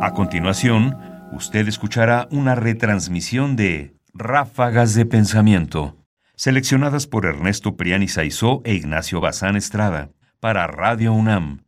[0.00, 0.96] A continuación,
[1.32, 5.96] usted escuchará una retransmisión de Ráfagas de Pensamiento,
[6.36, 11.64] seleccionadas por Ernesto Priani Saizó e Ignacio Bazán Estrada, para Radio UNAM.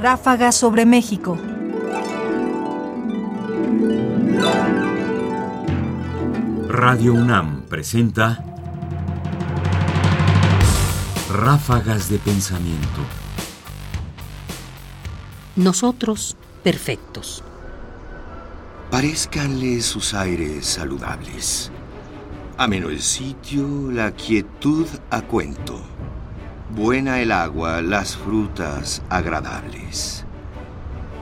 [0.00, 1.36] Ráfagas sobre México.
[6.68, 8.44] Radio UNAM presenta
[11.28, 13.27] Ráfagas de Pensamiento.
[15.58, 17.42] Nosotros perfectos.
[18.92, 21.72] Parezcanle sus aires saludables.
[22.56, 25.80] Ameno el sitio, la quietud a cuento.
[26.70, 30.24] Buena el agua, las frutas agradables.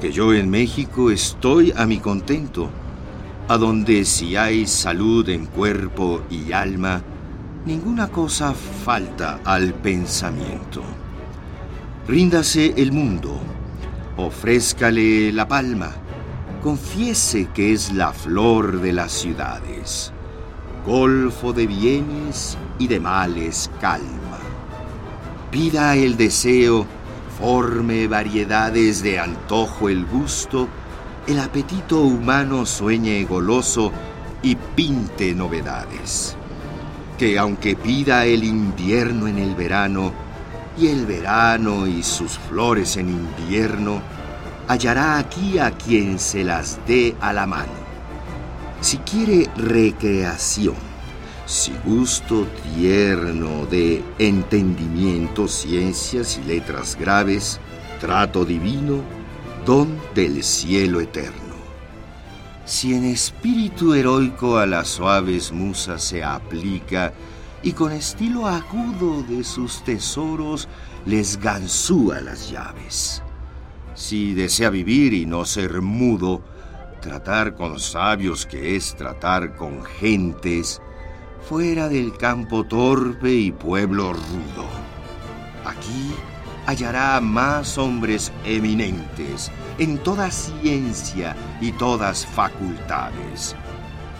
[0.03, 2.69] Que yo en México estoy a mi contento,
[3.49, 7.01] a donde si hay salud en cuerpo y alma,
[7.65, 10.83] ninguna cosa falta al pensamiento.
[12.07, 13.41] Ríndase el mundo,
[14.17, 15.93] ofrézcale la palma,
[16.63, 20.13] confiese que es la flor de las ciudades,
[20.87, 24.39] golfo de bienes y de males calma.
[25.51, 26.87] Pida el deseo,
[27.39, 30.69] forme variedades de antojo el gusto,
[31.27, 33.93] el apetito humano sueñe goloso
[34.43, 36.37] y pinte novedades.
[37.19, 40.13] Que aunque pida el invierno en el verano,
[40.79, 44.03] y el verano y sus flores en invierno,
[44.69, 47.73] hallará aquí a quien se las dé a la mano.
[48.81, 50.77] Si quiere recreación,
[51.47, 57.61] si gusto tierno de entendimiento, ciencias y letras graves,
[58.01, 59.01] trato divino,
[59.65, 61.57] don del cielo eterno.
[62.65, 67.13] Si en espíritu heroico a las suaves musas se aplica,
[67.63, 70.69] y con estilo agudo de sus tesoros
[71.05, 73.23] les ganzúa las llaves.
[73.95, 76.43] Si desea vivir y no ser mudo,
[77.01, 80.81] tratar con sabios que es tratar con gentes,
[81.49, 84.67] fuera del campo torpe y pueblo rudo.
[85.65, 86.13] Aquí
[86.67, 93.57] hallará más hombres eminentes en toda ciencia y todas facultades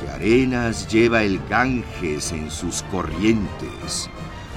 [0.01, 4.11] que arenas lleva el Ganges en sus corrientes,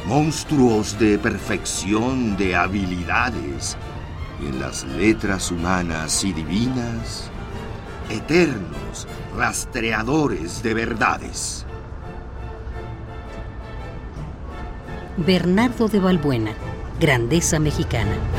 [0.06, 3.78] monstruos de perfección de habilidades,
[4.42, 7.30] y en las letras humanas y divinas,
[8.10, 11.66] eternos rastreadores de verdades.
[15.18, 16.54] Bernardo de Balbuena,
[17.00, 18.39] Grandeza Mexicana.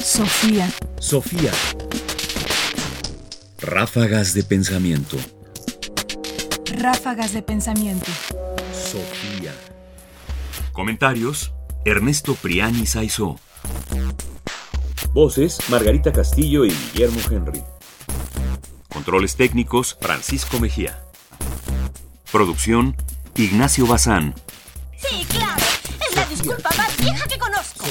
[0.03, 0.69] Sofía.
[0.99, 1.51] Sofía.
[3.59, 5.17] Ráfagas de Pensamiento.
[6.77, 8.11] Ráfagas de Pensamiento.
[8.71, 9.55] Sofía.
[10.73, 11.55] Comentarios:
[11.85, 13.39] Ernesto Priani Saizó.
[15.17, 17.63] Voces, Margarita Castillo y Guillermo Henry.
[18.87, 21.03] Controles técnicos, Francisco Mejía.
[22.31, 22.95] Producción,
[23.33, 24.35] Ignacio Bazán.
[24.95, 25.63] Sí, claro.
[26.07, 27.85] Es la disculpa más vieja que conozco.